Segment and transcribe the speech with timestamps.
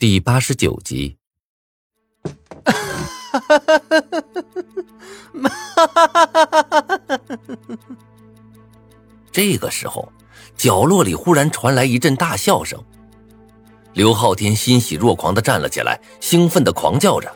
[0.00, 1.18] 第八十九集。
[9.30, 10.10] 这个时候，
[10.56, 12.82] 角落里忽然传来一阵大笑声。
[13.92, 17.30] 刘昊天欣喜若狂的站了起来，兴奋的狂叫着：“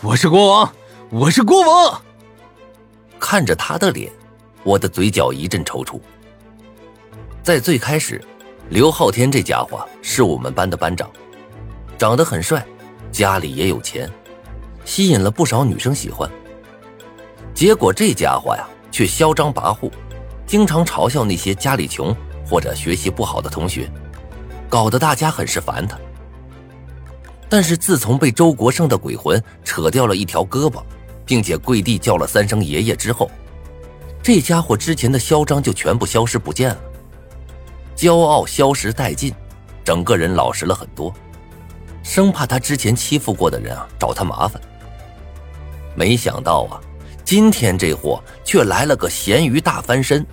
[0.00, 0.74] 我是国王，
[1.10, 2.02] 我是国王！”
[3.20, 4.10] 看着他的脸，
[4.64, 6.00] 我的嘴角一阵抽搐。
[7.42, 8.24] 在最开始，
[8.70, 11.10] 刘昊天这家伙是我们班的班长。
[11.98, 12.64] 长得很帅，
[13.10, 14.10] 家里也有钱，
[14.84, 16.30] 吸引了不少女生喜欢。
[17.54, 19.90] 结果这家伙呀，却嚣张跋扈，
[20.46, 22.14] 经常嘲笑那些家里穷
[22.46, 23.90] 或者学习不好的同学，
[24.68, 25.98] 搞得大家很是烦他。
[27.48, 30.82] 但是自从被周国胜的鬼魂扯掉了一条胳膊，
[31.24, 33.30] 并且跪地叫了三声爷爷之后，
[34.22, 36.78] 这家伙之前的嚣张就全部消失不见了，
[37.96, 39.32] 骄傲消失殆尽，
[39.82, 41.14] 整个人老实了很多。
[42.06, 44.62] 生怕他之前欺负过的人啊找他麻烦。
[45.96, 46.80] 没想到啊，
[47.24, 50.24] 今天这货却来了个咸鱼大翻身，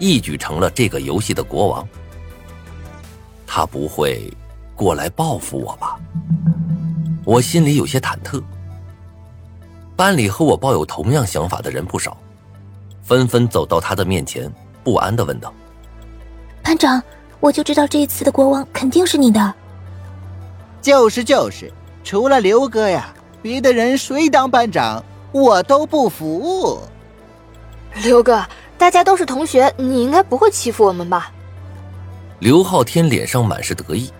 [0.00, 1.86] 一举成了这个游戏的国王。
[3.46, 4.28] 他不会
[4.74, 5.96] 过来报复我吧？
[7.24, 8.42] 我心里有些忐忑。
[9.94, 12.16] 班里和我抱有同样想法的人不少，
[13.04, 15.54] 纷纷走到他的面前，不安的问道
[16.60, 17.00] ：“班长，
[17.38, 19.54] 我就知道这一次的国王肯定是你的。”
[20.84, 21.72] 就是就是，
[22.04, 23.08] 除了刘哥呀，
[23.40, 26.78] 别的人谁当班长，我都不服。
[28.02, 28.44] 刘哥，
[28.76, 31.32] 大家都是同学，你应该不会欺负我们吧？
[32.38, 34.12] 刘昊天脸上满是得意，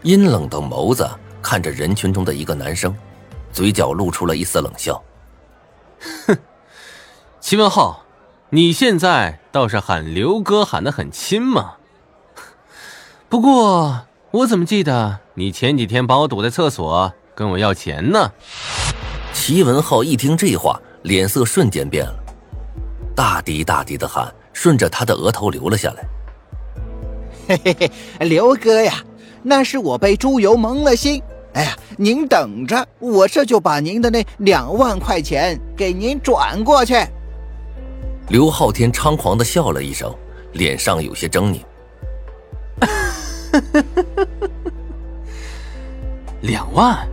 [0.00, 1.06] 阴冷的眸子
[1.42, 2.96] 看着人群中的一个男生，
[3.52, 5.02] 嘴角露出了一丝冷笑。
[6.26, 6.34] 哼，
[7.42, 8.02] 齐文浩，
[8.48, 11.74] 你现在倒是喊刘哥喊得很亲嘛。
[13.28, 14.06] 不过。
[14.32, 18.30] 我怎么记得你前几天把我堵在厕所跟我要钱呢？
[19.32, 22.14] 齐文浩一听这话，脸色瞬间变了，
[23.12, 26.04] 大滴大滴的汗顺着他的额头流了下来。
[27.48, 27.76] 嘿嘿
[28.20, 29.02] 嘿，刘哥呀，
[29.42, 31.20] 那是我被猪油蒙了心。
[31.54, 36.94] 哎呀，您等着，我这就把您的那两万块钱给您转过去。
[38.28, 40.14] 刘昊天猖狂的笑了一声，
[40.52, 41.60] 脸上有些狰狞。
[43.52, 43.84] 呵呵
[44.16, 44.26] 呵
[46.42, 47.06] 两万，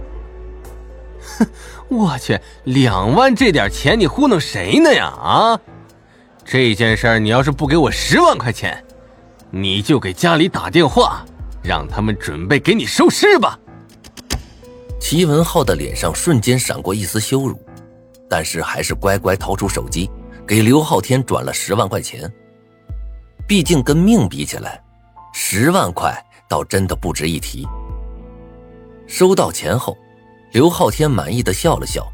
[1.38, 1.48] 哼，
[1.90, 5.06] 我去，两万这点钱你糊弄谁呢呀？
[5.08, 5.60] 啊，
[6.46, 8.82] 这件事儿你要是不给我十万块钱，
[9.50, 11.26] 你就给家里打电话，
[11.62, 13.60] 让他们准备给你收尸吧。
[15.00, 17.60] 齐文浩的脸上瞬间闪过一丝羞辱，
[18.30, 20.10] 但是还是乖乖掏出手机
[20.46, 22.32] 给刘昊天转了十万块钱。
[23.46, 24.82] 毕竟跟命比起来，
[25.34, 26.14] 十万块。
[26.48, 27.68] 倒真的不值一提。
[29.08, 29.98] 收到钱后，
[30.52, 32.08] 刘昊天满意的笑了笑，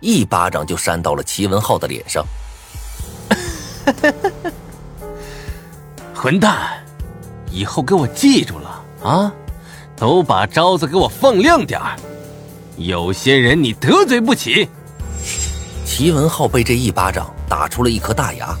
[0.00, 2.24] 一巴掌就扇到了齐文浩的脸上。
[6.14, 6.84] 混蛋，
[7.50, 9.32] 以后给我记住了啊！
[9.96, 11.80] 都把招子给我放亮点
[12.76, 14.68] 有些人你得罪不起。
[15.84, 18.56] 齐文浩被这一巴掌打出了一颗大牙，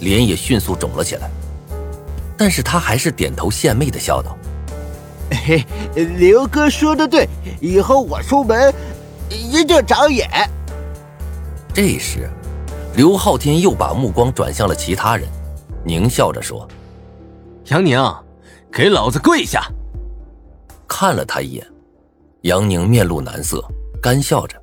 [0.00, 1.30] 脸也迅速肿了起来。
[2.38, 4.34] 但是他还是点头献媚的笑道
[5.32, 7.28] ：“嘿，刘哥说的对，
[7.60, 8.72] 以后我出门
[9.30, 10.28] 一定长眼。”
[11.74, 12.28] 这时，
[12.94, 15.26] 刘昊天又把目光转向了其他人，
[15.86, 16.68] 狞笑着说
[17.68, 17.98] ：“杨宁，
[18.70, 19.62] 给老子跪下！”
[20.86, 21.66] 看了他一眼，
[22.42, 23.64] 杨宁面露难色，
[24.02, 24.56] 干笑着：“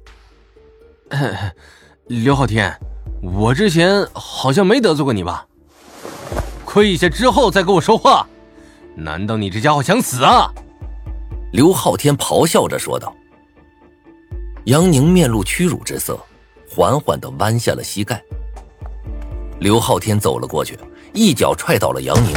[2.05, 2.71] 刘昊天，
[3.21, 5.45] 我之前好像没得罪过你吧？”
[6.63, 8.27] 跪下之后再跟我说话，
[8.99, 10.51] 难道你这家伙想死啊？
[11.51, 13.15] 刘昊天咆哮着说道。
[14.65, 16.19] 杨宁面露屈辱之色，
[16.69, 18.21] 缓缓的弯下了膝盖。
[19.59, 20.77] 刘昊天走了过去，
[21.13, 22.33] 一脚踹倒了杨宁，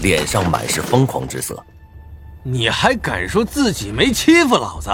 [0.00, 1.60] 脸上满是疯狂之色。
[2.42, 4.90] 你还敢说自己没欺负老子？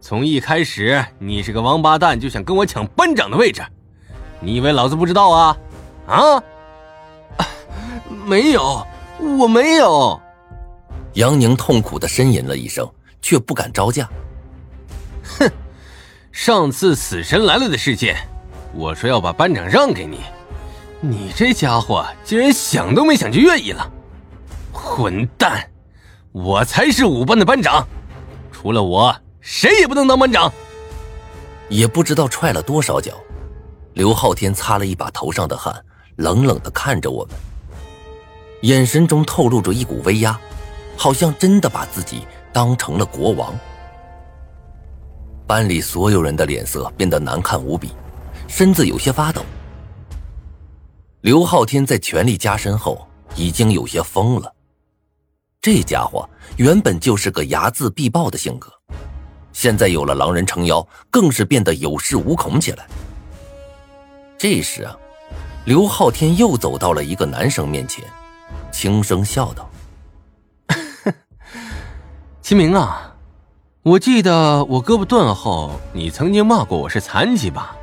[0.00, 3.62] 从一开始你是个王八蛋，就想跟我抢班长的位置，
[4.38, 5.56] 你以为老子不知道啊？
[6.06, 6.42] 啊？
[8.24, 8.86] 没有，
[9.20, 10.20] 我没有。
[11.14, 12.88] 杨宁痛苦的呻吟了一声，
[13.20, 14.08] 却不敢招架。
[15.38, 15.50] 哼，
[16.32, 18.16] 上次死神来了的事件，
[18.72, 20.20] 我说要把班长让给你，
[21.00, 23.90] 你这家伙竟然想都没想就愿意了。
[24.72, 25.68] 混蛋，
[26.32, 27.86] 我才是五班的班长，
[28.52, 30.52] 除了我，谁也不能当班长。
[31.68, 33.12] 也不知道踹了多少脚，
[33.94, 35.74] 刘昊天擦了一把头上的汗，
[36.16, 37.34] 冷冷的看着我们。
[38.62, 40.38] 眼神中透露着一股威压，
[40.96, 43.54] 好像真的把自己当成了国王。
[45.46, 47.92] 班里所有人的脸色变得难看无比，
[48.46, 49.42] 身子有些发抖。
[51.22, 54.54] 刘昊天在权力加深后，已经有些疯了。
[55.60, 58.70] 这家伙原本就是个睚眦必报的性格，
[59.52, 62.86] 现在有了狼人撑腰，更是变得有恃无恐起来。
[64.38, 64.96] 这时啊，
[65.64, 68.04] 刘昊天又走到了一个男生面前，
[68.72, 69.70] 轻声笑道
[72.40, 73.14] ：“秦明啊，
[73.82, 77.76] 我记得我胳膊断后，你曾经骂过我是残疾吧？”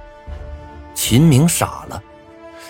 [0.96, 2.02] 秦明傻了。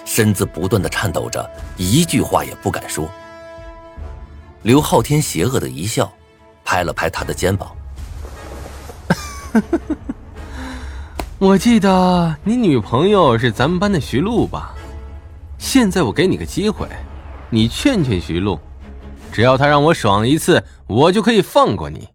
[0.04, 3.10] 身子不断的颤抖着，一句话也不敢说。
[4.64, 6.12] 刘昊天邪恶的一笑，
[6.64, 7.76] 拍了拍他的肩膀
[11.38, 14.74] ：“我记得你女朋友是咱们班的徐璐吧？
[15.58, 16.88] 现在我给你个机会，
[17.50, 18.60] 你劝劝徐璐，
[19.32, 22.10] 只要她让我爽一次，我就可以放过你，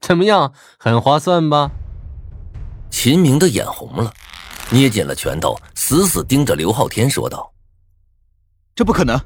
[0.00, 0.52] 怎么样？
[0.78, 1.70] 很划算吧？”
[2.90, 4.12] 秦明的眼红了。
[4.70, 7.50] 捏紧了拳头，死死盯着刘昊天，说道
[8.76, 9.18] ：“这不可能，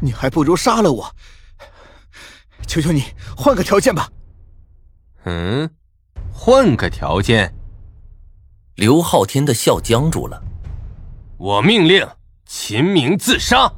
[0.00, 1.14] 你还不如杀了我！
[2.66, 3.04] 求求你
[3.36, 4.10] 换个条件吧。
[5.24, 5.68] ”“嗯，
[6.32, 7.54] 换个条件。”
[8.76, 10.42] 刘昊天的笑僵住了。
[11.36, 12.08] “我命令
[12.46, 13.70] 秦明自杀！”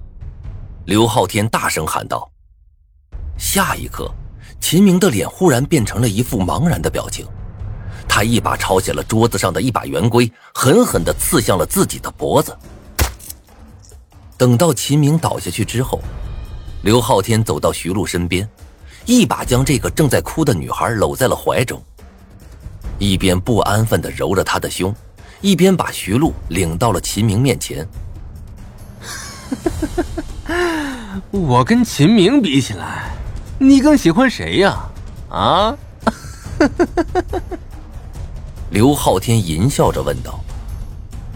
[0.87, 2.29] 刘昊天大声喊道。
[3.37, 4.11] 下一刻，
[4.61, 7.27] 秦明的脸忽然变成了一副茫然的表情。
[8.09, 12.56] 他一把抄起了桌子上的一把圆规，狠狠的刺向了自己的脖子。
[14.38, 16.00] 等到秦明倒下去之后，
[16.83, 18.49] 刘昊天走到徐璐身边，
[19.05, 21.81] 一把将这个正在哭的女孩搂在了怀中，
[22.99, 24.94] 一边不安分的揉着她的胸，
[25.43, 27.87] 一边把徐璐领到了秦明面前。
[31.31, 33.11] 我跟秦明比起来，
[33.59, 34.79] 你更喜欢谁呀？
[35.29, 35.77] 啊？
[38.71, 40.41] 刘昊天淫笑着问道，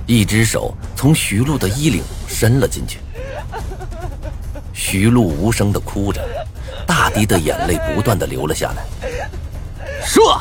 [0.06, 2.98] 一只手从徐璐的衣领伸了进去。
[4.72, 6.22] 徐璐无声的哭着，
[6.86, 8.84] 大滴的眼泪不断的流了下来。
[10.04, 10.40] 说！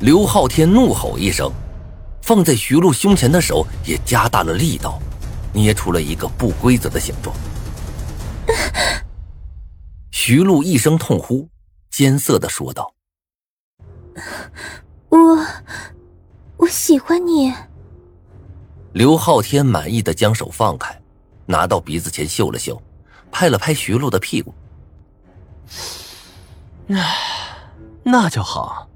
[0.00, 1.50] 刘昊天怒吼一声，
[2.22, 5.00] 放在徐璐胸前的手也加大了力道，
[5.52, 7.34] 捏出了一个不规则的形状。
[10.20, 11.48] 徐璐一声痛呼，
[11.90, 12.92] 艰涩的说道。
[15.10, 15.38] 我，
[16.56, 17.54] 我喜欢你。
[18.92, 21.00] 刘昊天满意的将手放开，
[21.46, 22.82] 拿到鼻子前嗅了嗅，
[23.30, 24.52] 拍了拍徐璐的屁股。
[26.88, 27.16] 唉，
[28.02, 28.88] 那就好。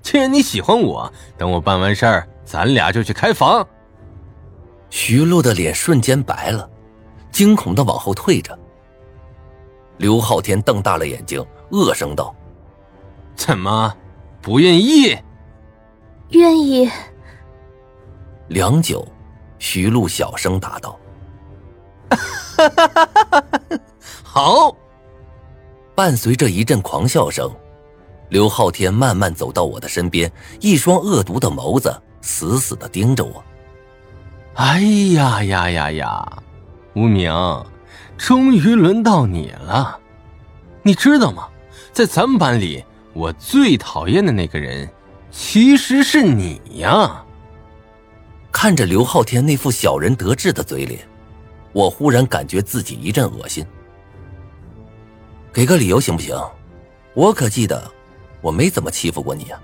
[0.00, 3.68] 既然你喜欢我，等我办完事儿，咱俩就去开房。
[4.88, 6.70] 徐璐的脸瞬间白了，
[7.30, 8.58] 惊恐的往后退着。
[10.00, 12.34] 刘昊天瞪大了眼睛，恶声道
[13.36, 13.94] ：“怎么，
[14.40, 15.14] 不愿意？”
[16.32, 16.90] 愿意。
[18.48, 19.06] 良久，
[19.58, 20.98] 徐璐小声答道
[24.24, 24.74] ：“好。”
[25.94, 27.54] 伴随着一阵狂笑声，
[28.30, 33.44] 刘昊天慢慢走到我的身边，一双恶毒的眸子死死的盯着我。
[34.54, 34.80] 哎
[35.12, 36.42] 呀呀呀呀！
[36.94, 37.30] 无名，
[38.20, 39.98] 终于轮到你了。
[40.82, 41.48] 你知道吗？
[41.90, 42.84] 在咱们班里，
[43.14, 44.88] 我最讨厌的那个人。
[45.30, 47.24] 其实是你呀！
[48.52, 51.00] 看着刘昊天那副小人得志的嘴脸，
[51.72, 53.64] 我忽然感觉自己一阵恶心。
[55.52, 56.36] 给个理由行不行？
[57.14, 57.90] 我可记得，
[58.42, 59.58] 我没怎么欺负过你啊。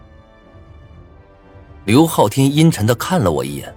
[1.84, 3.75] 刘昊天阴沉的看了我一眼。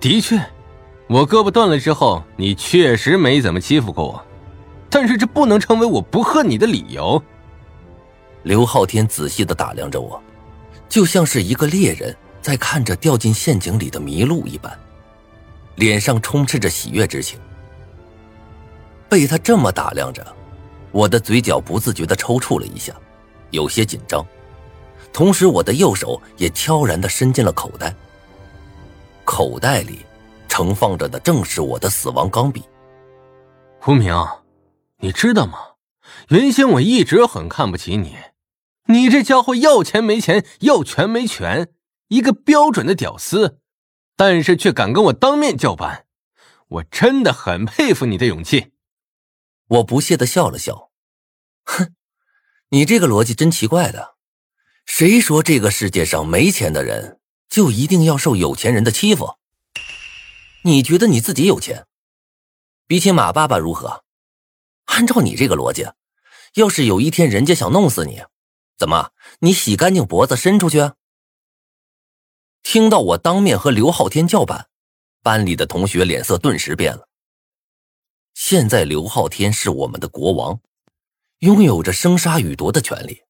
[0.00, 0.40] 的确，
[1.10, 4.24] 我胳膊断了之后，你确实没怎么欺负过我，
[4.88, 7.20] 但是这不能成为我不恨你的理由。
[8.44, 10.22] 刘昊天仔细的打量着我。
[10.88, 14.72] 就像是一个猎人在看着掉进陷阱里的麋鹿一般，
[15.74, 17.40] 脸上充斥着喜悦之情。
[19.08, 20.24] 被他这么打量着，
[20.92, 22.92] 我的嘴角不自觉的抽搐了一下，
[23.50, 24.24] 有些紧张。
[25.12, 27.92] 同时，我的右手也悄然的伸进了口袋。
[29.24, 30.00] 口袋里
[30.50, 32.62] 盛放着的正是我的死亡钢笔。
[33.80, 34.14] 胡明，
[34.98, 35.58] 你知道吗？
[36.28, 38.14] 原先我一直很看不起你。
[38.88, 41.72] 你这家伙要钱没钱，要权没权，
[42.08, 43.60] 一个标准的屌丝，
[44.16, 46.04] 但是却敢跟我当面叫板，
[46.68, 48.72] 我真的很佩服你的勇气。
[49.68, 50.90] 我不屑的笑了笑，
[51.64, 51.94] 哼，
[52.68, 54.16] 你这个逻辑真奇怪的，
[54.84, 59.39] 谁说这个世界上没钱的人就一定要受有钱人的欺负？
[60.62, 61.86] 你觉得你自己有钱，
[62.86, 64.04] 比起马爸爸如何？
[64.86, 65.86] 按照你这个逻辑。
[66.54, 68.24] 要是有一天人家想弄死你，
[68.76, 69.12] 怎么？
[69.38, 70.92] 你洗干净脖子伸出去？
[72.62, 74.68] 听到我当面和刘昊天叫板，
[75.22, 77.08] 班里的同学脸色顿时变了。
[78.34, 80.60] 现在刘昊天是我们的国王，
[81.38, 83.22] 拥有着生杀予夺的权利。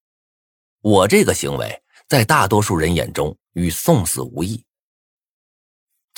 [0.81, 4.65] 我这个行为，在大多数人眼中与送死无异。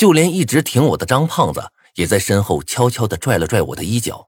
[0.02, 1.62] 就连一直挺我的张胖子，
[1.94, 4.26] 也在身后悄悄地拽了拽我的衣角，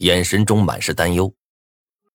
[0.00, 1.32] 眼神中满是担忧。